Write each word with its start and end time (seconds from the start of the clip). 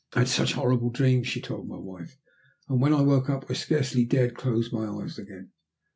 "I 0.15 0.19
had 0.21 0.27
such 0.29 0.53
horrible 0.53 0.89
dreams," 0.89 1.27
she 1.27 1.39
told 1.39 1.67
my 1.67 1.77
wife, 1.77 2.17
"that 2.67 2.73
when 2.77 2.91
I 2.91 3.01
woke 3.01 3.29
up 3.29 3.45
I 3.49 3.53
scarcely 3.53 4.03
dared 4.03 4.33
close 4.35 4.73
my 4.73 4.87
eyes 4.87 5.19
again." 5.19 5.51